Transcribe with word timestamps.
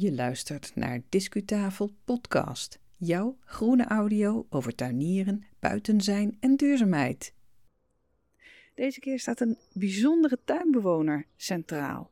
Je 0.00 0.12
luistert 0.12 0.72
naar 0.74 1.00
Discutafel 1.08 1.90
Podcast, 2.04 2.78
jouw 2.96 3.36
groene 3.44 3.84
audio 3.84 4.46
over 4.50 4.74
tuinieren, 4.74 5.44
buiten 5.58 6.00
zijn 6.00 6.36
en 6.40 6.56
duurzaamheid. 6.56 7.34
Deze 8.74 9.00
keer 9.00 9.18
staat 9.18 9.40
een 9.40 9.58
bijzondere 9.72 10.38
tuinbewoner 10.44 11.26
centraal. 11.36 12.10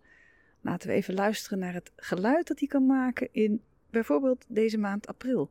Laten 0.60 0.88
we 0.88 0.94
even 0.94 1.14
luisteren 1.14 1.58
naar 1.58 1.74
het 1.74 1.92
geluid 1.96 2.46
dat 2.46 2.58
hij 2.58 2.68
kan 2.68 2.86
maken 2.86 3.28
in 3.32 3.62
bijvoorbeeld 3.90 4.44
deze 4.48 4.78
maand 4.78 5.06
april. 5.06 5.50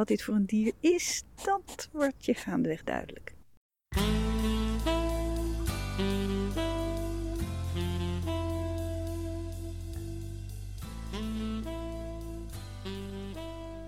Wat 0.00 0.08
dit 0.08 0.22
voor 0.22 0.34
een 0.34 0.46
dier 0.46 0.72
is, 0.80 1.22
dat 1.44 1.88
wordt 1.92 2.24
je 2.24 2.34
gaandeweg 2.34 2.84
duidelijk. 2.84 3.34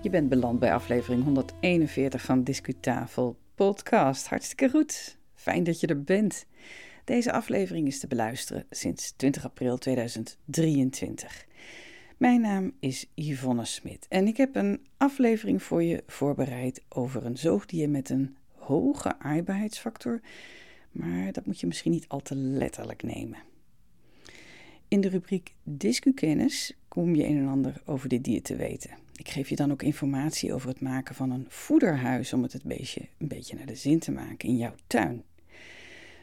Je 0.02 0.10
bent 0.10 0.28
beland 0.28 0.58
bij 0.58 0.72
aflevering 0.72 1.24
141 1.24 2.22
van 2.22 2.44
Discutafel 2.44 3.38
Podcast. 3.54 4.26
Hartstikke 4.26 4.70
goed. 4.70 5.18
Fijn 5.34 5.64
dat 5.64 5.80
je 5.80 5.86
er 5.86 6.02
bent. 6.02 6.46
Deze 7.04 7.32
aflevering 7.32 7.86
is 7.86 8.00
te 8.00 8.06
beluisteren 8.06 8.66
sinds 8.70 9.12
20 9.12 9.44
april 9.44 9.78
2023. 9.78 11.46
Mijn 12.22 12.40
naam 12.40 12.72
is 12.80 13.06
Yvonne 13.14 13.64
Smit 13.64 14.06
en 14.08 14.26
ik 14.26 14.36
heb 14.36 14.56
een 14.56 14.86
aflevering 14.96 15.62
voor 15.62 15.82
je 15.82 16.02
voorbereid 16.06 16.82
over 16.88 17.24
een 17.24 17.36
zoogdier 17.36 17.90
met 17.90 18.10
een 18.10 18.36
hoge 18.54 19.18
aaibaarheidsfactor, 19.18 20.20
maar 20.92 21.32
dat 21.32 21.46
moet 21.46 21.60
je 21.60 21.66
misschien 21.66 21.90
niet 21.90 22.08
al 22.08 22.20
te 22.20 22.34
letterlijk 22.34 23.02
nemen. 23.02 23.38
In 24.88 25.00
de 25.00 25.08
rubriek 25.08 25.54
Discukennis 25.62 26.76
kom 26.88 27.14
je 27.14 27.26
een 27.26 27.38
en 27.38 27.48
ander 27.48 27.82
over 27.84 28.08
dit 28.08 28.24
dier 28.24 28.42
te 28.42 28.56
weten. 28.56 28.90
Ik 29.16 29.28
geef 29.28 29.48
je 29.48 29.56
dan 29.56 29.72
ook 29.72 29.82
informatie 29.82 30.54
over 30.54 30.68
het 30.68 30.80
maken 30.80 31.14
van 31.14 31.30
een 31.30 31.46
voederhuis 31.48 32.32
om 32.32 32.42
het 32.42 32.52
het 32.52 32.64
beestje 32.64 33.08
een 33.18 33.28
beetje 33.28 33.56
naar 33.56 33.66
de 33.66 33.74
zin 33.74 33.98
te 33.98 34.12
maken 34.12 34.48
in 34.48 34.56
jouw 34.56 34.74
tuin. 34.86 35.22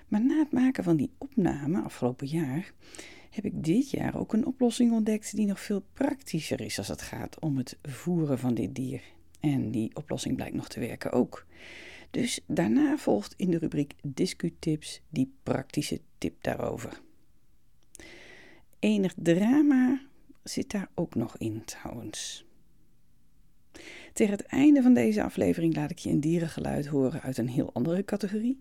Maar 0.08 0.26
na 0.26 0.40
het 0.40 0.52
maken 0.52 0.84
van 0.84 0.98
die 0.98 1.12
opname 1.18 1.82
afgelopen 1.82 2.28
jaar 2.28 2.74
heb 3.30 3.46
ik 3.46 3.64
dit 3.64 3.90
jaar 3.90 4.20
ook 4.20 4.34
een 4.34 4.46
oplossing 4.46 4.92
ontdekt 4.92 5.36
die 5.36 5.46
nog 5.46 5.60
veel 5.60 5.84
praktischer 5.94 6.62
is 6.62 6.78
als 6.78 6.88
het 6.88 7.02
gaat 7.02 7.40
om 7.40 7.58
het 7.58 7.78
voeren 7.82 8.40
van 8.40 8.54
dit 8.54 8.76
dier. 8.76 9.02
En 9.40 9.72
die 9.72 9.96
oplossing 9.96 10.36
blijkt 10.36 10.56
nog 10.56 10.68
te 10.68 10.80
werken 10.80 11.12
ook. 11.12 11.46
Dus 12.12 12.40
daarna 12.48 12.98
volgt 12.98 13.34
in 13.38 13.52
de 13.52 13.58
rubriek 13.58 13.94
Discutips 14.02 15.02
die 15.10 15.34
praktische 15.44 16.02
tip 16.18 16.44
daarover. 16.44 17.02
Enig 18.80 19.14
drama 19.18 20.02
zit 20.44 20.72
daar 20.72 20.90
ook 20.96 21.16
nog 21.16 21.38
in 21.38 21.66
trouwens. 21.66 22.46
Tegen 24.14 24.34
het 24.34 24.46
einde 24.46 24.82
van 24.82 24.94
deze 24.94 25.24
aflevering 25.24 25.76
laat 25.76 25.92
ik 25.92 25.98
je 26.00 26.10
een 26.10 26.20
dierengeluid 26.20 26.86
horen 26.86 27.22
uit 27.22 27.38
een 27.38 27.48
heel 27.48 27.74
andere 27.74 28.06
categorie. 28.06 28.60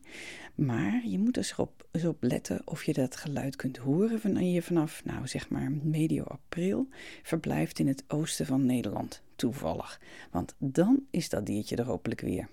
Maar 0.54 1.02
je 1.06 1.18
moet 1.18 1.36
er 1.36 1.42
eens 1.90 2.06
op, 2.06 2.18
letten 2.20 2.62
of 2.64 2.84
je 2.84 2.92
dat 2.92 3.16
geluid 3.16 3.56
kunt 3.56 3.76
horen 3.76 4.20
wanneer 4.22 4.52
je 4.52 4.62
vanaf, 4.62 5.04
nou 5.04 5.26
zeg 5.26 5.48
maar, 5.48 5.70
medio 5.82 6.22
april 6.22 6.88
verblijft 7.22 7.78
in 7.78 7.86
het 7.86 8.04
oosten 8.08 8.46
van 8.46 8.66
Nederland. 8.66 9.22
Toevallig. 9.36 10.00
Want 10.30 10.54
dan 10.58 11.02
is 11.10 11.28
dat 11.28 11.46
diertje 11.46 11.76
er 11.76 11.84
hopelijk 11.84 12.20
weer. 12.20 12.48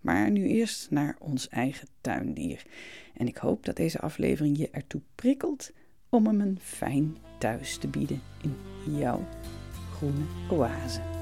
Maar 0.00 0.30
nu 0.30 0.46
eerst 0.46 0.90
naar 0.90 1.16
ons 1.18 1.48
eigen 1.48 1.88
tuindier. 2.00 2.62
En 3.14 3.26
ik 3.26 3.36
hoop 3.36 3.64
dat 3.64 3.76
deze 3.76 4.00
aflevering 4.00 4.58
je 4.58 4.70
ertoe 4.70 5.00
prikkelt 5.14 5.70
om 6.08 6.26
hem 6.26 6.40
een 6.40 6.58
fijn 6.60 7.16
thuis 7.38 7.78
te 7.78 7.88
bieden 7.88 8.20
in 8.42 8.56
jouw 8.96 9.26
groene 9.90 10.24
oase. 10.50 11.13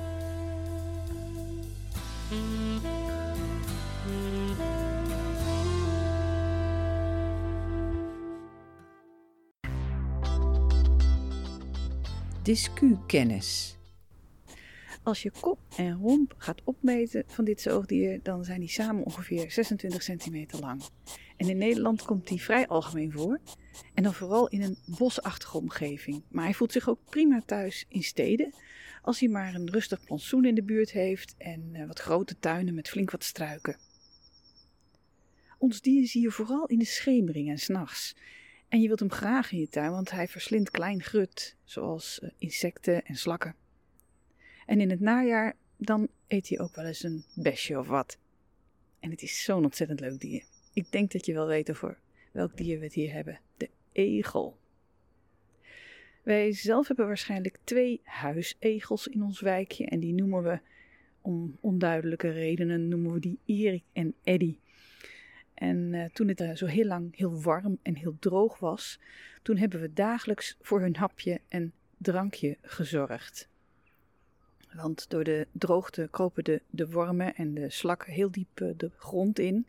Discu-kennis. 12.42 13.76
Als 15.02 15.22
je 15.22 15.32
kop 15.40 15.58
en 15.76 15.98
romp 15.98 16.34
gaat 16.38 16.60
opmeten 16.64 17.24
van 17.26 17.44
dit 17.44 17.60
zoogdier, 17.60 18.20
dan 18.22 18.44
zijn 18.44 18.60
die 18.60 18.68
samen 18.68 19.04
ongeveer 19.04 19.50
26 19.50 20.02
centimeter 20.02 20.60
lang. 20.60 20.82
En 21.36 21.48
in 21.48 21.58
Nederland 21.58 22.02
komt 22.02 22.28
die 22.28 22.42
vrij 22.42 22.66
algemeen 22.66 23.12
voor. 23.12 23.40
En 23.94 24.02
dan 24.02 24.14
vooral 24.14 24.48
in 24.48 24.62
een 24.62 24.76
bosachtige 24.98 25.56
omgeving. 25.56 26.22
Maar 26.28 26.44
hij 26.44 26.54
voelt 26.54 26.72
zich 26.72 26.88
ook 26.88 26.98
prima 27.04 27.42
thuis 27.46 27.84
in 27.88 28.02
steden. 28.02 28.54
Als 29.02 29.20
hij 29.20 29.28
maar 29.28 29.54
een 29.54 29.70
rustig 29.70 30.04
plantsoen 30.04 30.44
in 30.44 30.54
de 30.54 30.62
buurt 30.62 30.92
heeft 30.92 31.34
en 31.38 31.70
eh, 31.72 31.86
wat 31.86 31.98
grote 31.98 32.38
tuinen 32.38 32.74
met 32.74 32.88
flink 32.88 33.10
wat 33.10 33.24
struiken. 33.24 33.76
Ons 35.58 35.80
dier 35.80 36.06
zie 36.06 36.22
je 36.22 36.30
vooral 36.30 36.66
in 36.66 36.78
de 36.78 36.84
schemering 36.84 37.48
en 37.48 37.58
s'nachts. 37.58 38.14
En 38.72 38.80
je 38.80 38.86
wilt 38.86 39.00
hem 39.00 39.10
graag 39.10 39.52
in 39.52 39.58
je 39.58 39.68
tuin, 39.68 39.90
want 39.90 40.10
hij 40.10 40.28
verslindt 40.28 40.70
klein 40.70 41.02
grut, 41.02 41.56
zoals 41.64 42.20
eh, 42.20 42.30
insecten 42.38 43.04
en 43.04 43.16
slakken. 43.16 43.54
En 44.66 44.80
in 44.80 44.90
het 44.90 45.00
najaar, 45.00 45.56
dan 45.76 46.08
eet 46.26 46.48
hij 46.48 46.60
ook 46.60 46.74
wel 46.74 46.84
eens 46.84 47.02
een 47.02 47.24
besje 47.34 47.78
of 47.78 47.86
wat. 47.86 48.18
En 49.00 49.10
het 49.10 49.22
is 49.22 49.44
zo'n 49.44 49.64
ontzettend 49.64 50.00
leuk 50.00 50.20
dier. 50.20 50.44
Ik 50.72 50.92
denk 50.92 51.12
dat 51.12 51.26
je 51.26 51.32
wel 51.32 51.46
weet 51.46 51.70
over 51.70 51.98
welk 52.30 52.56
dier 52.56 52.78
we 52.78 52.84
het 52.84 52.94
hier 52.94 53.12
hebben. 53.12 53.40
De 53.56 53.70
egel. 53.92 54.58
Wij 56.22 56.52
zelf 56.52 56.86
hebben 56.86 57.06
waarschijnlijk 57.06 57.58
twee 57.64 58.00
huisegels 58.04 59.06
in 59.06 59.22
ons 59.22 59.40
wijkje. 59.40 59.86
En 59.86 60.00
die 60.00 60.14
noemen 60.14 60.42
we, 60.42 60.60
om 61.20 61.56
onduidelijke 61.60 62.30
redenen, 62.30 62.88
noemen 62.88 63.12
we 63.12 63.20
die 63.20 63.38
Erik 63.44 63.84
en 63.92 64.14
Eddy. 64.22 64.56
En 65.62 65.92
uh, 65.92 66.04
toen 66.12 66.28
het 66.28 66.40
er 66.40 66.56
zo 66.56 66.66
heel 66.66 66.86
lang 66.86 67.16
heel 67.16 67.42
warm 67.42 67.78
en 67.82 67.96
heel 67.96 68.16
droog 68.18 68.58
was, 68.58 68.98
toen 69.42 69.56
hebben 69.56 69.80
we 69.80 69.92
dagelijks 69.92 70.56
voor 70.60 70.80
hun 70.80 70.96
hapje 70.96 71.40
en 71.48 71.72
drankje 71.96 72.56
gezorgd. 72.62 73.48
Want 74.72 75.10
door 75.10 75.24
de 75.24 75.46
droogte 75.52 76.08
kropen 76.10 76.44
de, 76.44 76.62
de 76.70 76.90
wormen 76.90 77.34
en 77.34 77.54
de 77.54 77.70
slakken 77.70 78.12
heel 78.12 78.30
diep 78.30 78.60
eh, 78.60 78.68
de 78.76 78.90
grond 78.96 79.38
in. 79.38 79.66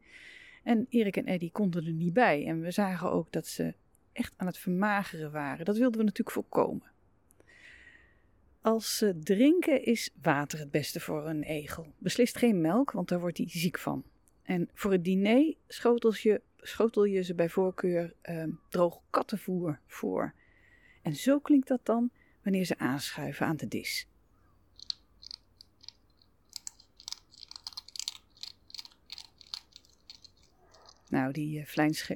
En 0.64 0.86
Erik 0.90 1.18
en 1.18 1.26
Eddy 1.26 1.52
konden 1.52 1.86
er 1.86 1.92
niet 1.92 2.14
bij. 2.14 2.46
En 2.46 2.62
we 2.62 2.72
zagen 2.72 3.12
ook 3.12 3.32
dat 3.32 3.48
ze 3.48 3.74
echt 4.12 4.34
aan 4.36 4.48
het 4.48 4.58
vermageren 4.58 5.32
waren. 5.32 5.66
Dat 5.66 5.78
wilden 5.78 5.98
we 5.98 6.06
natuurlijk 6.06 6.36
voorkomen. 6.36 6.92
Als 8.62 8.98
ze 8.98 9.20
drinken 9.20 9.86
is 9.86 10.10
water 10.22 10.60
het 10.60 10.72
beste 10.72 11.00
voor 11.00 11.28
een 11.28 11.44
egel. 11.44 11.94
Beslist 11.98 12.38
geen 12.38 12.62
melk, 12.62 12.92
want 12.92 13.10
daar 13.10 13.20
wordt 13.20 13.38
hij 13.38 13.50
ziek 13.50 13.80
van. 13.80 14.04
En 14.44 14.70
voor 14.74 14.92
het 14.92 15.04
diner 15.04 15.56
schotel 15.68 17.04
je, 17.04 17.22
ze 17.24 17.34
bij 17.36 17.50
voorkeur 17.50 18.14
eh, 18.22 18.44
droog 18.70 19.02
kattenvoer 19.10 19.80
voor. 19.88 20.34
En 21.02 21.16
zo 21.16 21.40
klinkt 21.40 21.68
dat 21.68 21.86
dan 21.86 22.12
wanneer 22.42 22.66
ze 22.66 22.78
aanschuiven 22.78 23.46
aan 23.46 23.56
de 23.56 23.68
dis. 23.68 24.08
Nou, 31.10 31.32
die 31.32 31.60
uh, 31.60 31.66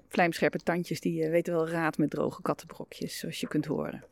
vlijmscherpe 0.08 0.58
tandjes 0.58 1.00
die 1.00 1.24
uh, 1.24 1.30
weten 1.30 1.54
wel 1.54 1.70
raad 1.70 1.98
met 1.98 2.10
droge 2.10 2.42
kattenbrokjes, 2.42 3.20
zoals 3.20 3.40
je 3.40 3.48
kunt 3.48 3.66
horen. 3.66 4.04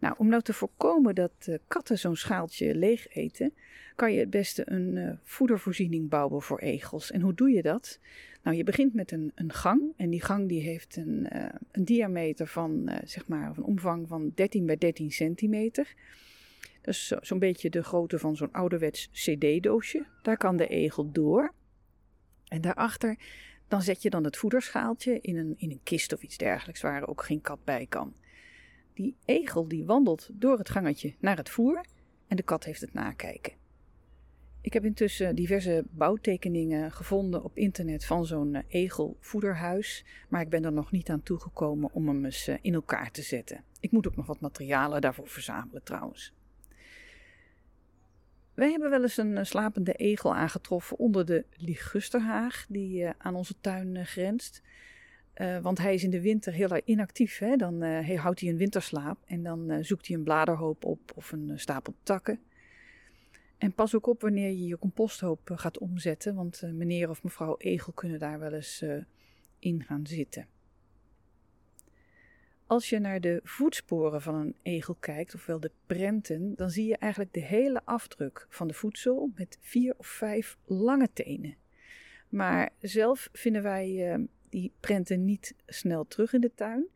Nou, 0.00 0.14
om 0.18 0.28
nou 0.28 0.42
te 0.42 0.52
voorkomen 0.52 1.14
dat 1.14 1.32
uh, 1.48 1.54
katten 1.68 1.98
zo'n 1.98 2.16
schaaltje 2.16 2.74
leeg 2.74 3.14
eten, 3.14 3.54
kan 3.96 4.12
je 4.12 4.20
het 4.20 4.30
beste 4.30 4.62
een 4.64 4.96
uh, 4.96 5.10
voedervoorziening 5.22 6.08
bouwen 6.08 6.42
voor 6.42 6.58
egels. 6.58 7.10
En 7.10 7.20
hoe 7.20 7.34
doe 7.34 7.50
je 7.50 7.62
dat? 7.62 7.98
Nou, 8.42 8.56
je 8.56 8.64
begint 8.64 8.94
met 8.94 9.12
een, 9.12 9.32
een 9.34 9.52
gang. 9.52 9.82
En 9.96 10.10
die 10.10 10.22
gang 10.22 10.48
die 10.48 10.60
heeft 10.60 10.96
een, 10.96 11.28
uh, 11.32 11.44
een 11.72 11.84
diameter 11.84 12.46
van, 12.46 12.90
zeg 13.04 13.28
maar, 13.28 13.52
een 13.56 13.62
omvang 13.62 14.08
van 14.08 14.32
13 14.34 14.66
bij 14.66 14.76
13 14.76 15.10
centimeter. 15.10 15.94
Dat 16.82 16.94
is 16.94 17.06
zo'n 17.06 17.18
zo 17.22 17.38
beetje 17.38 17.70
de 17.70 17.82
grootte 17.82 18.18
van 18.18 18.36
zo'n 18.36 18.52
ouderwets 18.52 19.08
cd-doosje. 19.12 20.06
Daar 20.22 20.36
kan 20.36 20.56
de 20.56 20.66
egel 20.66 21.12
door. 21.12 21.54
En 22.48 22.60
daarachter 22.60 23.16
dan 23.70 23.82
zet 23.82 24.02
je 24.02 24.10
dan 24.10 24.24
het 24.24 24.36
voederschaaltje 24.36 25.20
in 25.20 25.36
een, 25.36 25.54
in 25.56 25.70
een 25.70 25.80
kist 25.82 26.12
of 26.12 26.22
iets 26.22 26.36
dergelijks 26.36 26.80
waar 26.80 27.08
ook 27.08 27.22
geen 27.22 27.40
kat 27.40 27.64
bij 27.64 27.86
kan. 27.88 28.14
Die 29.00 29.16
egel 29.24 29.68
die 29.68 29.84
wandelt 29.84 30.28
door 30.32 30.58
het 30.58 30.68
gangetje 30.68 31.14
naar 31.18 31.36
het 31.36 31.50
voer 31.50 31.84
en 32.26 32.36
de 32.36 32.42
kat 32.42 32.64
heeft 32.64 32.80
het 32.80 32.92
nakijken. 32.92 33.52
Ik 34.60 34.72
heb 34.72 34.84
intussen 34.84 35.34
diverse 35.34 35.84
bouwtekeningen 35.90 36.92
gevonden 36.92 37.44
op 37.44 37.56
internet 37.56 38.04
van 38.04 38.26
zo'n 38.26 38.54
eh, 38.54 38.62
egelvoederhuis, 38.68 40.04
maar 40.28 40.40
ik 40.40 40.48
ben 40.48 40.64
er 40.64 40.72
nog 40.72 40.90
niet 40.90 41.08
aan 41.08 41.22
toegekomen 41.22 41.92
om 41.92 42.08
hem 42.08 42.24
eens 42.24 42.46
eh, 42.48 42.56
in 42.60 42.74
elkaar 42.74 43.10
te 43.10 43.22
zetten. 43.22 43.64
Ik 43.80 43.90
moet 43.90 44.06
ook 44.06 44.16
nog 44.16 44.26
wat 44.26 44.40
materialen 44.40 45.00
daarvoor 45.00 45.28
verzamelen 45.28 45.82
trouwens. 45.82 46.32
Wij 48.54 48.70
hebben 48.70 48.90
wel 48.90 49.02
eens 49.02 49.16
een 49.16 49.46
slapende 49.46 49.92
egel 49.92 50.34
aangetroffen 50.34 50.98
onder 50.98 51.26
de 51.26 51.44
ligusterhaag 51.56 52.66
die 52.68 53.08
aan 53.18 53.34
onze 53.34 53.54
tuin 53.60 54.06
grenst. 54.06 54.62
Want 55.62 55.78
hij 55.78 55.94
is 55.94 56.04
in 56.04 56.10
de 56.10 56.20
winter 56.20 56.52
heel 56.52 56.70
erg 56.70 56.84
inactief. 56.84 57.38
Hè? 57.38 57.56
Dan 57.56 57.82
houdt 58.16 58.40
hij 58.40 58.48
een 58.48 58.56
winterslaap 58.56 59.18
en 59.26 59.42
dan 59.42 59.84
zoekt 59.84 60.06
hij 60.06 60.16
een 60.16 60.22
bladerhoop 60.22 60.84
op 60.84 61.12
of 61.14 61.32
een 61.32 61.52
stapel 61.54 61.94
takken. 62.02 62.40
En 63.58 63.72
pas 63.72 63.94
ook 63.94 64.06
op 64.06 64.20
wanneer 64.20 64.48
je 64.48 64.66
je 64.66 64.78
composthoop 64.78 65.50
gaat 65.54 65.78
omzetten, 65.78 66.34
want 66.34 66.62
meneer 66.72 67.08
of 67.08 67.22
mevrouw 67.22 67.56
egel 67.58 67.92
kunnen 67.92 68.18
daar 68.18 68.38
wel 68.38 68.52
eens 68.52 68.84
in 69.58 69.84
gaan 69.84 70.06
zitten. 70.06 70.46
Als 72.66 72.88
je 72.88 72.98
naar 72.98 73.20
de 73.20 73.40
voetsporen 73.44 74.22
van 74.22 74.34
een 74.34 74.56
egel 74.62 74.94
kijkt, 74.94 75.34
ofwel 75.34 75.60
de 75.60 75.70
prenten, 75.86 76.54
dan 76.56 76.70
zie 76.70 76.86
je 76.86 76.96
eigenlijk 76.96 77.32
de 77.32 77.42
hele 77.42 77.80
afdruk 77.84 78.46
van 78.48 78.68
de 78.68 78.74
voedsel 78.74 79.30
met 79.34 79.58
vier 79.60 79.94
of 79.96 80.06
vijf 80.06 80.56
lange 80.64 81.08
tenen. 81.12 81.56
Maar 82.28 82.70
zelf 82.78 83.28
vinden 83.32 83.62
wij 83.62 84.18
die 84.50 84.72
prenten 84.80 85.24
niet 85.24 85.54
snel 85.66 86.06
terug 86.06 86.32
in 86.32 86.40
de 86.40 86.54
tuin. 86.54 86.86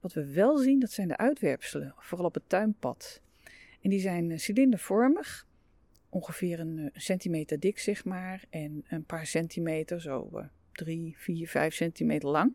Wat 0.00 0.12
we 0.12 0.32
wel 0.32 0.58
zien, 0.58 0.78
dat 0.80 0.90
zijn 0.90 1.08
de 1.08 1.16
uitwerpselen, 1.16 1.94
vooral 1.98 2.26
op 2.26 2.34
het 2.34 2.48
tuinpad. 2.48 3.20
En 3.80 3.90
die 3.90 4.00
zijn 4.00 4.30
uh, 4.30 4.38
cilindervormig, 4.38 5.46
ongeveer 6.08 6.60
een, 6.60 6.78
uh, 6.78 6.86
centimeter 6.92 7.60
dik 7.60 7.78
zeg 7.78 8.04
maar, 8.04 8.44
en 8.50 8.84
een 8.88 9.04
paar 9.04 9.26
centimeter, 9.26 10.00
zo 10.00 10.48
drie, 10.72 11.14
vier, 11.18 11.48
vijf 11.48 11.74
centimeter 11.74 12.28
lang. 12.28 12.54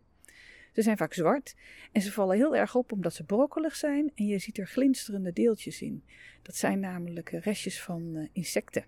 Ze 0.72 0.82
zijn 0.82 0.98
vaak 0.98 1.14
zwart 1.14 1.56
en 1.92 2.02
ze 2.02 2.12
vallen 2.12 2.36
heel 2.36 2.56
erg 2.56 2.76
op 2.76 2.92
omdat 2.92 3.14
ze 3.14 3.24
brokkelig 3.24 3.76
zijn 3.76 4.12
en 4.16 4.26
je 4.26 4.40
ziet 4.40 4.58
er 4.58 4.68
glinsterende 4.68 5.34
deeltjes 5.34 5.82
in. 5.82 6.04
Dat 6.42 6.56
zijn 6.56 6.80
namelijk 6.80 7.30
restjes 7.30 7.82
van 7.82 8.30
insecten. 8.32 8.86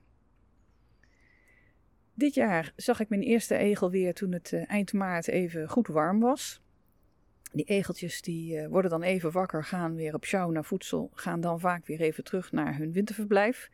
Dit 2.18 2.34
jaar 2.34 2.74
zag 2.76 3.00
ik 3.00 3.10
mijn 3.10 3.22
eerste 3.22 3.56
egel 3.56 3.92
weer 3.92 4.14
toen 4.14 4.32
het 4.32 4.52
uh, 4.52 4.70
eind 4.70 4.94
maart 4.94 5.28
even 5.28 5.70
goed 5.70 5.88
warm 5.88 6.20
was. 6.20 6.62
Die 7.52 7.66
egeltjes 7.66 8.22
die 8.22 8.56
uh, 8.56 8.68
worden 8.68 8.92
dan 8.92 9.04
even 9.04 9.32
wakker, 9.32 9.64
gaan 9.64 9.96
weer 9.96 10.14
op 10.14 10.26
sjouw 10.26 10.50
naar 10.50 10.66
voedsel, 10.66 11.12
gaan 11.14 11.42
dan 11.42 11.60
vaak 11.60 11.86
weer 11.86 12.02
even 12.02 12.24
terug 12.24 12.52
naar 12.52 12.78
hun 12.78 12.92
winterverblijf. 12.92 13.70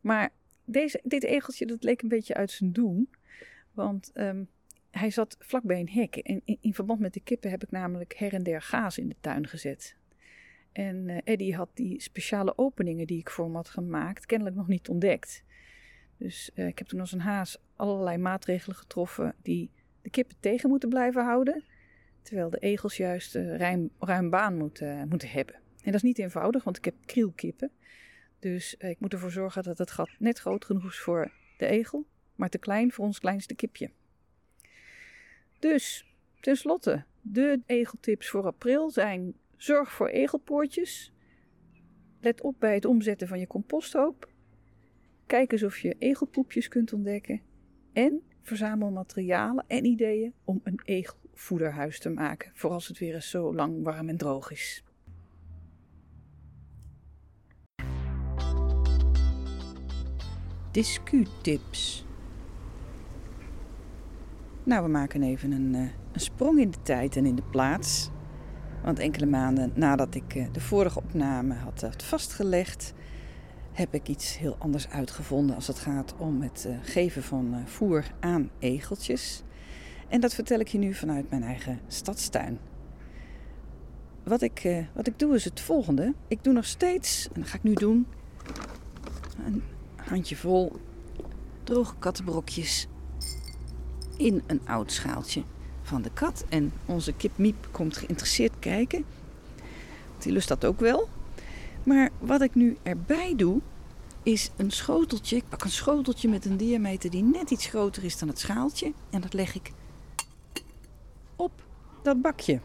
Maar 0.00 0.30
deze, 0.64 1.00
dit 1.04 1.24
egeltje 1.24 1.66
dat 1.66 1.82
leek 1.82 2.02
een 2.02 2.08
beetje 2.08 2.34
uit 2.34 2.50
zijn 2.50 2.72
doen, 2.72 3.10
want 3.72 4.10
um, 4.14 4.48
hij 4.90 5.10
zat 5.10 5.36
vlakbij 5.38 5.80
een 5.80 5.88
hek. 5.88 6.16
En 6.16 6.42
in, 6.44 6.58
in, 6.60 6.74
verband 6.74 7.00
met 7.00 7.14
de 7.14 7.20
kippen 7.20 7.50
heb 7.50 7.62
ik 7.62 7.70
namelijk 7.70 8.14
her 8.16 8.34
en 8.34 8.42
der 8.42 8.62
gaas 8.62 8.98
in 8.98 9.08
de 9.08 9.16
tuin 9.20 9.46
gezet. 9.46 9.96
En 10.72 11.08
uh, 11.08 11.18
Eddie 11.24 11.56
had 11.56 11.70
die 11.74 12.00
speciale 12.00 12.58
openingen 12.58 13.06
die 13.06 13.18
ik 13.18 13.30
voor 13.30 13.44
hem 13.44 13.54
had 13.54 13.68
gemaakt 13.68 14.26
kennelijk 14.26 14.56
nog 14.56 14.68
niet 14.68 14.88
ontdekt. 14.88 15.44
Dus 16.20 16.50
uh, 16.54 16.66
ik 16.66 16.78
heb 16.78 16.86
toen 16.86 17.00
als 17.00 17.12
een 17.12 17.20
haas 17.20 17.58
allerlei 17.76 18.18
maatregelen 18.18 18.76
getroffen 18.76 19.34
die 19.42 19.70
de 20.02 20.10
kippen 20.10 20.36
tegen 20.40 20.68
moeten 20.68 20.88
blijven 20.88 21.24
houden. 21.24 21.64
Terwijl 22.22 22.50
de 22.50 22.58
egels 22.58 22.96
juist 22.96 23.34
uh, 23.34 23.56
ruim, 23.56 23.90
ruim 23.98 24.30
baan 24.30 24.56
moeten, 24.56 25.08
moeten 25.08 25.28
hebben. 25.28 25.54
En 25.54 25.84
dat 25.84 25.94
is 25.94 26.02
niet 26.02 26.18
eenvoudig, 26.18 26.64
want 26.64 26.76
ik 26.76 26.84
heb 26.84 26.94
krielkippen. 27.04 27.70
Dus 28.38 28.74
ik 28.74 29.00
moet 29.00 29.12
ervoor 29.12 29.30
zorgen 29.30 29.62
dat 29.62 29.78
het 29.78 29.90
gat 29.90 30.10
net 30.18 30.38
groot 30.38 30.64
genoeg 30.64 30.84
is 30.84 30.98
voor 30.98 31.32
de 31.56 31.66
egel, 31.66 32.06
maar 32.34 32.48
te 32.48 32.58
klein 32.58 32.92
voor 32.92 33.04
ons 33.04 33.18
kleinste 33.18 33.54
kipje. 33.54 33.90
Dus, 35.58 36.06
tenslotte, 36.40 37.04
de 37.20 37.60
egeltips 37.66 38.28
voor 38.28 38.46
april 38.46 38.90
zijn: 38.90 39.34
zorg 39.56 39.92
voor 39.92 40.08
egelpoortjes. 40.08 41.12
Let 42.20 42.40
op 42.40 42.56
bij 42.58 42.74
het 42.74 42.84
omzetten 42.84 43.28
van 43.28 43.38
je 43.38 43.46
composthoop. 43.46 44.28
Kijk 45.30 45.52
eens 45.52 45.62
of 45.62 45.78
je 45.78 45.96
egelpoepjes 45.98 46.68
kunt 46.68 46.92
ontdekken. 46.92 47.40
En 47.92 48.22
verzamel 48.42 48.90
materialen 48.90 49.64
en 49.68 49.84
ideeën 49.84 50.32
om 50.44 50.60
een 50.64 50.80
egelvoederhuis 50.84 51.98
te 52.00 52.08
maken, 52.08 52.50
voor 52.54 52.70
als 52.70 52.88
het 52.88 52.98
weer 52.98 53.14
eens 53.14 53.30
zo 53.30 53.54
lang 53.54 53.82
warm 53.82 54.08
en 54.08 54.16
droog 54.16 54.50
is. 54.50 54.84
Discu-tips. 60.70 62.06
Nou, 64.64 64.84
we 64.84 64.90
maken 64.90 65.22
even 65.22 65.52
een, 65.52 65.74
uh, 65.74 65.80
een, 66.12 66.20
sprong 66.20 66.58
in 66.58 66.70
de 66.70 66.82
tijd 66.82 67.16
en 67.16 67.26
in 67.26 67.34
de 67.34 67.48
plaats. 67.50 68.10
Want 68.82 68.98
enkele 68.98 69.26
maanden 69.26 69.72
nadat 69.74 70.14
ik 70.14 70.34
uh, 70.34 70.46
de 70.52 70.60
vorige 70.60 70.98
opname 70.98 71.54
had, 71.54 72.04
vastgelegd, 72.04 72.94
heb 73.72 73.94
ik 73.94 74.08
iets 74.08 74.38
heel 74.38 74.56
anders 74.58 74.88
uitgevonden 74.88 75.56
als 75.56 75.66
het 75.66 75.78
gaat 75.78 76.14
om 76.16 76.42
het 76.42 76.64
uh, 76.68 76.76
geven 76.82 77.22
van 77.22 77.62
voer 77.66 78.04
aan 78.20 78.50
egeltjes. 78.58 79.42
En 80.08 80.20
dat 80.20 80.34
vertel 80.34 80.60
ik 80.60 80.68
je 80.68 80.78
nu 80.78 80.94
vanuit 80.94 81.30
mijn 81.30 81.42
eigen 81.42 81.80
stadstuin. 81.88 82.58
Wat 84.22 84.42
ik, 84.42 84.86
wat 84.94 85.06
ik 85.06 85.18
doe 85.18 85.34
is 85.34 85.44
het 85.44 85.60
volgende. 85.60 86.14
Ik 86.28 86.44
doe 86.44 86.52
nog 86.52 86.64
steeds, 86.64 87.28
en 87.32 87.40
dat 87.40 87.50
ga 87.50 87.56
ik 87.56 87.62
nu 87.62 87.74
doen, 87.74 88.06
een 89.44 89.62
handje 89.96 90.36
vol 90.36 90.72
droge 91.64 91.94
kattenbrokjes 91.98 92.88
in 94.16 94.42
een 94.46 94.60
oud 94.64 94.92
schaaltje 94.92 95.42
van 95.82 96.02
de 96.02 96.10
kat. 96.12 96.44
En 96.48 96.72
onze 96.86 97.12
kip 97.12 97.38
Miep 97.38 97.68
komt 97.70 97.96
geïnteresseerd 97.96 98.52
kijken. 98.58 99.04
Die 100.18 100.32
lust 100.32 100.48
dat 100.48 100.64
ook 100.64 100.80
wel. 100.80 101.08
Maar 101.82 102.10
wat 102.18 102.42
ik 102.42 102.54
nu 102.54 102.76
erbij 102.82 103.34
doe, 103.36 103.60
is 104.22 104.50
een 104.56 104.70
schoteltje. 104.70 105.36
Ik 105.36 105.48
pak 105.48 105.64
een 105.64 105.70
schoteltje 105.70 106.28
met 106.28 106.44
een 106.44 106.56
diameter 106.56 107.10
die 107.10 107.22
net 107.22 107.50
iets 107.50 107.66
groter 107.66 108.04
is 108.04 108.18
dan 108.18 108.28
het 108.28 108.38
schaaltje. 108.38 108.92
En 109.10 109.20
dat 109.20 109.32
leg 109.32 109.54
ik 109.54 109.72
op 111.36 111.52
dat 112.02 112.20
bakje. 112.20 112.60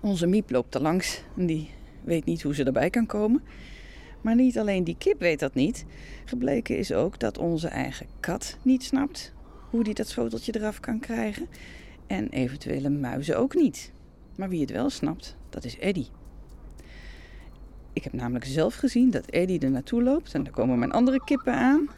Onze 0.00 0.26
Miep 0.26 0.50
loopt 0.50 0.74
er 0.74 0.82
langs 0.82 1.22
en 1.36 1.46
die 1.46 1.70
weet 2.02 2.24
niet 2.24 2.42
hoe 2.42 2.54
ze 2.54 2.64
erbij 2.64 2.90
kan 2.90 3.06
komen. 3.06 3.42
Maar 4.20 4.34
niet 4.34 4.58
alleen 4.58 4.84
die 4.84 4.96
kip 4.98 5.20
weet 5.20 5.38
dat 5.38 5.54
niet. 5.54 5.84
Gebleken 6.24 6.78
is 6.78 6.92
ook 6.92 7.18
dat 7.18 7.38
onze 7.38 7.68
eigen 7.68 8.06
kat 8.20 8.56
niet 8.62 8.84
snapt 8.84 9.32
hoe 9.70 9.84
die 9.84 9.94
dat 9.94 10.08
schoteltje 10.08 10.54
eraf 10.56 10.80
kan 10.80 10.98
krijgen. 10.98 11.48
En 12.06 12.28
eventuele 12.28 12.90
muizen 12.90 13.38
ook 13.38 13.54
niet. 13.54 13.92
Maar 14.36 14.48
wie 14.48 14.60
het 14.60 14.70
wel 14.70 14.90
snapt, 14.90 15.36
dat 15.50 15.64
is 15.64 15.78
Eddy. 15.78 16.06
Ik 17.94 18.04
heb 18.04 18.12
namelijk 18.12 18.44
zelf 18.44 18.74
gezien 18.74 19.10
dat 19.10 19.26
Eddy 19.26 19.58
er 19.60 19.70
naartoe 19.70 20.02
loopt 20.02 20.34
en 20.34 20.42
daar 20.42 20.52
komen 20.52 20.78
mijn 20.78 20.92
andere 20.92 21.24
kippen 21.24 21.54
aan. 21.54 21.88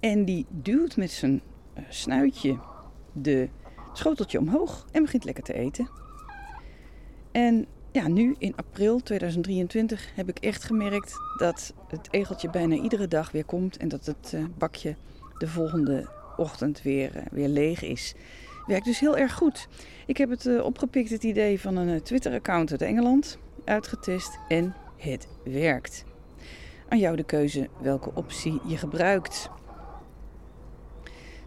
En 0.00 0.24
die 0.24 0.46
duwt 0.48 0.96
met 0.96 1.10
zijn 1.10 1.40
eh, 1.74 1.82
snuitje 1.88 2.58
de 3.12 3.48
schoteltje 3.92 4.38
omhoog 4.38 4.86
en 4.92 5.02
begint 5.02 5.24
lekker 5.24 5.44
te 5.44 5.52
eten. 5.52 5.88
En 7.32 7.66
ja, 7.92 8.08
nu 8.08 8.34
in 8.38 8.56
april 8.56 9.02
2023 9.02 10.10
heb 10.14 10.28
ik 10.28 10.38
echt 10.38 10.64
gemerkt 10.64 11.14
dat 11.36 11.74
het 11.88 12.08
egeltje 12.10 12.50
bijna 12.50 12.74
iedere 12.74 13.08
dag 13.08 13.30
weer 13.30 13.44
komt 13.44 13.76
en 13.76 13.88
dat 13.88 14.06
het 14.06 14.32
eh, 14.34 14.44
bakje 14.58 14.96
de 15.38 15.48
volgende 15.48 16.08
ochtend 16.36 16.82
weer, 16.82 17.16
eh, 17.16 17.22
weer 17.30 17.48
leeg 17.48 17.82
is. 17.82 18.14
Werkt 18.66 18.84
dus 18.84 19.00
heel 19.00 19.16
erg 19.16 19.34
goed. 19.34 19.68
Ik 20.06 20.16
heb 20.16 20.30
het 20.30 20.62
opgepikt, 20.62 21.10
het 21.10 21.24
idee 21.24 21.60
van 21.60 21.76
een 21.76 22.02
Twitter-account 22.02 22.70
uit 22.70 22.82
Engeland, 22.82 23.38
uitgetest 23.64 24.38
en 24.48 24.74
het 24.98 25.28
werkt. 25.44 26.04
Aan 26.88 26.98
jou 26.98 27.16
de 27.16 27.24
keuze 27.24 27.68
welke 27.80 28.10
optie 28.14 28.60
je 28.66 28.76
gebruikt. 28.76 29.50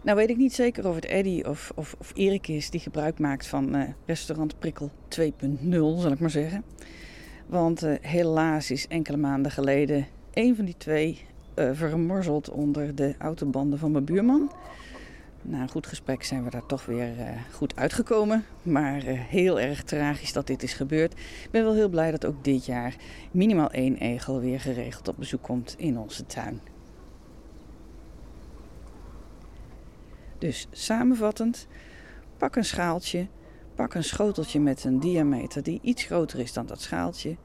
Nou 0.02 0.16
weet 0.16 0.30
ik 0.30 0.36
niet 0.36 0.52
zeker 0.52 0.88
of 0.88 0.94
het 0.94 1.04
Eddie 1.04 1.48
of, 1.48 1.72
of, 1.74 1.94
of 1.98 2.10
Erik 2.14 2.48
is 2.48 2.70
die 2.70 2.80
gebruik 2.80 3.18
maakt 3.18 3.46
van 3.46 3.76
uh, 3.76 3.82
restaurant 4.06 4.58
Prikkel 4.58 4.90
2.0, 5.20 5.20
zal 5.70 6.12
ik 6.12 6.20
maar 6.20 6.30
zeggen. 6.30 6.64
Want 7.46 7.84
uh, 7.84 7.94
helaas 8.00 8.70
is 8.70 8.88
enkele 8.88 9.16
maanden 9.16 9.52
geleden 9.52 10.06
een 10.32 10.56
van 10.56 10.64
die 10.64 10.76
twee 10.76 11.24
uh, 11.54 11.70
vermorzeld 11.72 12.50
onder 12.50 12.94
de 12.94 13.14
autobanden 13.18 13.78
van 13.78 13.90
mijn 13.92 14.04
buurman. 14.04 14.52
Na 15.44 15.60
een 15.60 15.70
goed 15.70 15.86
gesprek 15.86 16.24
zijn 16.24 16.44
we 16.44 16.50
daar 16.50 16.66
toch 16.66 16.86
weer 16.86 17.18
uh, 17.18 17.28
goed 17.52 17.76
uitgekomen. 17.76 18.44
Maar 18.62 19.06
uh, 19.06 19.20
heel 19.20 19.60
erg 19.60 19.82
tragisch 19.82 20.32
dat 20.32 20.46
dit 20.46 20.62
is 20.62 20.72
gebeurd. 20.72 21.12
Ik 21.12 21.48
ben 21.50 21.64
wel 21.64 21.74
heel 21.74 21.88
blij 21.88 22.10
dat 22.10 22.24
ook 22.24 22.44
dit 22.44 22.66
jaar 22.66 22.96
minimaal 23.30 23.70
één 23.70 23.96
egel 23.96 24.40
weer 24.40 24.60
geregeld 24.60 25.08
op 25.08 25.16
bezoek 25.18 25.42
komt 25.42 25.74
in 25.78 25.98
onze 25.98 26.26
tuin. 26.26 26.60
Dus 30.38 30.66
samenvattend, 30.70 31.66
pak 32.36 32.56
een 32.56 32.64
schaaltje, 32.64 33.26
pak 33.74 33.94
een 33.94 34.04
schoteltje 34.04 34.60
met 34.60 34.84
een 34.84 35.00
diameter 35.00 35.62
die 35.62 35.78
iets 35.82 36.04
groter 36.04 36.38
is 36.38 36.52
dan 36.52 36.66
dat 36.66 36.80
schaaltje. 36.80 37.36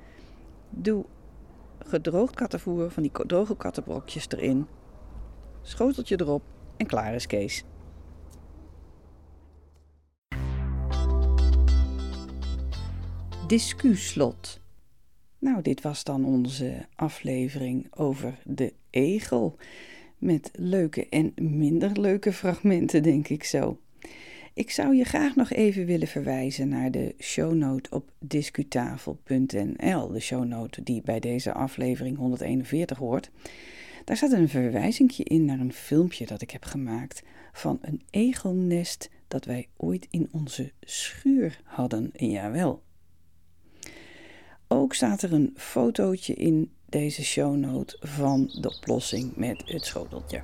Doe 0.70 1.06
gedroogd 1.80 2.36
kattenvoer 2.36 2.92
van 2.92 3.04
die 3.04 3.12
droge 3.28 3.56
kattenbrokjes 3.56 4.28
erin. 4.30 4.68
Schoteltje 5.62 6.20
erop 6.22 6.44
en 6.78 6.86
klaar 6.86 7.14
is 7.14 7.28
Kees. 7.28 7.64
Discuslot. 13.48 14.60
Nou, 15.40 15.62
dit 15.62 15.82
was 15.82 16.04
dan 16.04 16.26
onze 16.26 16.86
aflevering 16.96 17.88
over 17.96 18.40
de 18.44 18.74
egel. 18.90 19.56
Met 20.18 20.52
leuke 20.54 21.10
en 21.10 21.34
minder 21.36 22.00
leuke 22.00 22.34
fragmenten, 22.34 23.04
denk 23.04 23.28
ik 23.28 23.44
zo. 23.44 23.80
Ik 24.54 24.72
zou 24.72 24.96
je 24.96 25.04
graag 25.04 25.36
nog 25.36 25.52
even 25.52 25.86
willen 25.86 26.08
verwijzen 26.08 26.70
naar 26.70 26.92
de 26.92 27.16
shownote 27.20 27.90
op 27.90 28.12
discutafel.nl. 28.20 30.12
De 30.12 30.20
shownote 30.20 30.84
die 30.84 31.02
bij 31.02 31.20
deze 31.20 31.54
aflevering 31.54 32.18
141 32.18 32.98
hoort. 32.98 33.32
Daar 34.04 34.18
staat 34.18 34.32
een 34.32 34.50
verwijzingje 34.50 35.24
in 35.24 35.46
naar 35.46 35.60
een 35.60 35.74
filmpje 35.74 36.26
dat 36.26 36.42
ik 36.42 36.52
heb 36.52 36.64
gemaakt 36.64 37.24
van 37.52 37.78
een 37.82 38.02
egelnest 38.10 39.10
dat 39.28 39.46
wij 39.46 39.68
ooit 39.78 40.08
in 40.10 40.30
onze 40.32 40.72
schuur 40.82 41.62
hadden. 41.64 42.12
Jawel. 42.14 42.86
Ook 44.68 44.94
staat 44.94 45.22
er 45.22 45.34
een 45.34 45.54
fotootje 45.56 46.34
in 46.34 46.72
deze 46.86 47.24
shownote 47.24 47.98
van 48.00 48.52
de 48.62 48.76
oplossing 48.76 49.36
met 49.36 49.64
het 49.66 49.86
schoteltje. 49.86 50.42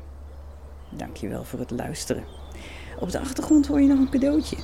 Dankjewel 0.89 1.43
voor 1.43 1.59
het 1.59 1.71
luisteren. 1.71 2.23
Op 2.99 3.11
de 3.11 3.19
achtergrond 3.19 3.67
hoor 3.67 3.81
je 3.81 3.87
nog 3.87 3.99
een 3.99 4.09
cadeautje. 4.09 4.55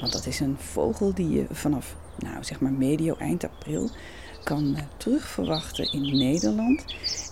Want 0.00 0.12
dat 0.12 0.26
is 0.26 0.40
een 0.40 0.56
vogel 0.58 1.14
die 1.14 1.30
je 1.30 1.46
vanaf, 1.50 1.96
nou 2.18 2.44
zeg 2.44 2.60
maar 2.60 2.72
medio 2.72 3.16
eind 3.16 3.44
april 3.44 3.90
kan 4.44 4.76
eh, 4.76 4.82
terugverwachten 4.96 5.92
in 5.92 6.18
Nederland. 6.18 6.84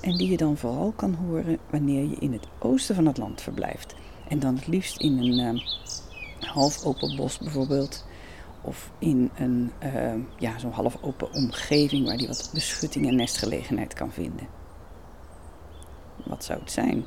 En 0.03 0.17
die 0.17 0.31
je 0.31 0.37
dan 0.37 0.57
vooral 0.57 0.93
kan 0.97 1.15
horen 1.15 1.59
wanneer 1.71 2.03
je 2.03 2.17
in 2.17 2.33
het 2.33 2.47
oosten 2.59 2.95
van 2.95 3.07
het 3.07 3.19
land 3.19 3.41
verblijft. 3.41 3.95
En 4.29 4.39
dan 4.39 4.57
het 4.57 4.67
liefst 4.67 5.01
in 5.01 5.19
een 5.19 5.57
uh, 5.57 5.63
half 6.41 6.85
open 6.85 7.17
bos 7.17 7.39
bijvoorbeeld. 7.39 8.05
Of 8.63 8.91
in 8.99 9.31
een 9.35 9.73
uh, 9.85 10.15
ja, 10.39 10.59
zo'n 10.59 10.73
half 10.73 11.03
open 11.03 11.33
omgeving 11.33 12.07
waar 12.07 12.17
die 12.17 12.27
wat 12.27 12.51
beschutting 12.55 13.07
en 13.07 13.17
nestgelegenheid 13.17 13.95
kan 13.95 14.13
vinden. 14.13 14.49
Wat 16.25 16.45
zou 16.45 16.61
het 16.61 16.73
zijn? 16.73 17.05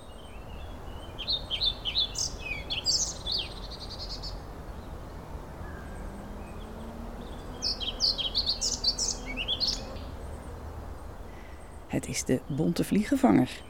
Het 11.88 12.08
is 12.08 12.24
de 12.24 12.40
bonte 12.48 12.84
vliegenvanger. 12.84 13.62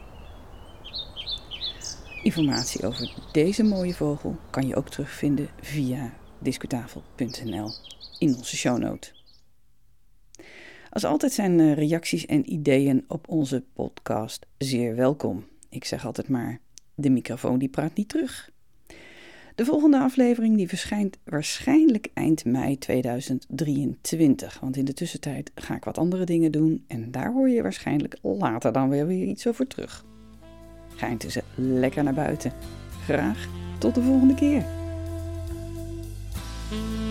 Informatie 2.22 2.88
over 2.88 3.14
deze 3.32 3.64
mooie 3.64 3.94
vogel 3.94 4.38
kan 4.50 4.68
je 4.68 4.76
ook 4.76 4.90
terugvinden 4.90 5.50
via 5.62 6.14
discutafel.nl 6.44 7.72
in 8.20 8.36
onze 8.36 8.56
shownote. 8.56 9.12
Als 10.90 11.06
altijd 11.06 11.32
zijn 11.32 11.60
eh, 11.60 11.74
reacties 11.74 12.26
en 12.26 12.52
ideeën 12.54 13.06
op 13.08 13.30
onze 13.30 13.64
podcast 13.74 14.46
zeer 14.58 14.96
welkom. 14.96 15.46
Ik 15.70 15.86
zeg 15.86 16.06
altijd 16.06 16.30
maar, 16.30 16.60
de 16.96 17.10
microfoon 17.10 17.60
die 17.60 17.70
praat 17.70 17.96
niet 17.96 18.10
terug. 18.10 18.52
De 19.56 19.66
volgende 19.66 20.00
aflevering 20.00 20.58
die 20.58 20.68
verschijnt 20.68 21.18
waarschijnlijk 21.24 22.10
eind 22.14 22.46
mei 22.46 22.78
2023. 22.78 24.60
Want 24.60 24.78
in 24.78 24.86
de 24.86 24.94
tussentijd 24.94 25.52
ga 25.56 25.76
ik 25.76 25.84
wat 25.84 25.98
andere 25.98 26.24
dingen 26.24 26.52
doen 26.52 26.84
en 26.88 27.12
daar 27.12 27.34
hoor 27.34 27.50
je 27.50 27.62
waarschijnlijk 27.62 28.18
later 28.22 28.72
dan 28.72 28.90
weer, 28.90 29.08
weer 29.08 29.26
iets 29.26 29.48
over 29.48 29.68
terug. 29.68 30.06
Ga 30.96 31.08
intussen 31.08 31.44
lekker 31.56 32.04
naar 32.04 32.14
buiten. 32.14 32.52
Graag 33.04 33.48
tot 33.80 33.96
de 33.96 34.02
volgende 34.02 34.36
keer. 34.36 34.83
Mm-hmm. 36.74 37.03